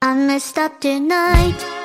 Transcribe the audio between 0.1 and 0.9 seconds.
messed up